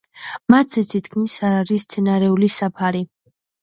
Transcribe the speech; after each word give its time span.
მათზე 0.53 0.83
თითქმის 0.95 1.37
არ 1.51 1.59
არის 1.61 1.87
მცენარეული 1.89 2.53
საფარი. 2.59 3.09